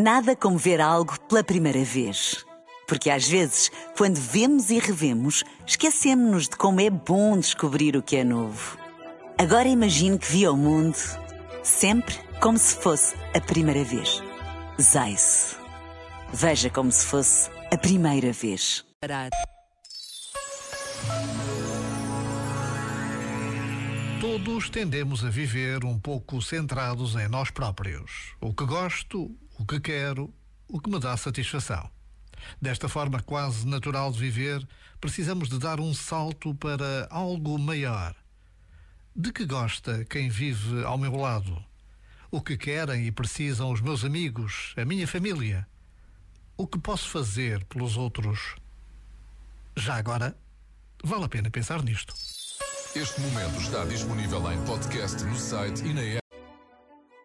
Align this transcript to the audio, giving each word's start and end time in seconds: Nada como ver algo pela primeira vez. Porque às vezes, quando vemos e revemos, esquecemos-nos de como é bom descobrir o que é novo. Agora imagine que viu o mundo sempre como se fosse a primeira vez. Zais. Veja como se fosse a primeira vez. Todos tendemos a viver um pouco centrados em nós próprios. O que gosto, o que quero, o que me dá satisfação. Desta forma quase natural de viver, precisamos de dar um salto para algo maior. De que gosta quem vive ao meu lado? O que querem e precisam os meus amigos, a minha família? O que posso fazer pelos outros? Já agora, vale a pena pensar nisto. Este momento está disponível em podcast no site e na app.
Nada 0.00 0.36
como 0.36 0.56
ver 0.56 0.80
algo 0.80 1.18
pela 1.22 1.42
primeira 1.42 1.82
vez. 1.82 2.46
Porque 2.86 3.10
às 3.10 3.26
vezes, 3.26 3.68
quando 3.96 4.14
vemos 4.14 4.70
e 4.70 4.78
revemos, 4.78 5.42
esquecemos-nos 5.66 6.48
de 6.48 6.56
como 6.56 6.80
é 6.80 6.88
bom 6.88 7.36
descobrir 7.36 7.96
o 7.96 8.02
que 8.02 8.14
é 8.14 8.22
novo. 8.22 8.78
Agora 9.36 9.66
imagine 9.66 10.16
que 10.16 10.30
viu 10.30 10.52
o 10.52 10.56
mundo 10.56 10.96
sempre 11.64 12.14
como 12.40 12.56
se 12.56 12.76
fosse 12.76 13.16
a 13.34 13.40
primeira 13.40 13.82
vez. 13.82 14.22
Zais. 14.80 15.56
Veja 16.32 16.70
como 16.70 16.92
se 16.92 17.04
fosse 17.04 17.50
a 17.72 17.76
primeira 17.76 18.32
vez. 18.32 18.84
Todos 24.20 24.70
tendemos 24.70 25.24
a 25.24 25.28
viver 25.28 25.84
um 25.84 25.98
pouco 25.98 26.40
centrados 26.40 27.16
em 27.16 27.26
nós 27.26 27.50
próprios. 27.50 28.36
O 28.40 28.54
que 28.54 28.64
gosto, 28.64 29.36
o 29.58 29.66
que 29.66 29.80
quero, 29.80 30.32
o 30.68 30.80
que 30.80 30.88
me 30.88 31.00
dá 31.00 31.16
satisfação. 31.16 31.90
Desta 32.60 32.88
forma 32.88 33.20
quase 33.20 33.66
natural 33.66 34.12
de 34.12 34.18
viver, 34.18 34.66
precisamos 35.00 35.48
de 35.48 35.58
dar 35.58 35.80
um 35.80 35.92
salto 35.92 36.54
para 36.54 37.08
algo 37.10 37.58
maior. 37.58 38.14
De 39.14 39.32
que 39.32 39.44
gosta 39.44 40.04
quem 40.04 40.28
vive 40.28 40.84
ao 40.84 40.96
meu 40.96 41.16
lado? 41.16 41.62
O 42.30 42.40
que 42.40 42.56
querem 42.56 43.06
e 43.06 43.10
precisam 43.10 43.72
os 43.72 43.80
meus 43.80 44.04
amigos, 44.04 44.74
a 44.76 44.84
minha 44.84 45.08
família? 45.08 45.66
O 46.56 46.66
que 46.66 46.78
posso 46.78 47.08
fazer 47.08 47.64
pelos 47.64 47.96
outros? 47.96 48.54
Já 49.76 49.96
agora, 49.96 50.36
vale 51.02 51.24
a 51.24 51.28
pena 51.28 51.50
pensar 51.50 51.82
nisto. 51.82 52.14
Este 52.94 53.20
momento 53.20 53.60
está 53.60 53.84
disponível 53.84 54.52
em 54.52 54.64
podcast 54.64 55.22
no 55.24 55.36
site 55.36 55.84
e 55.84 55.94
na 55.94 56.02
app. 56.02 56.27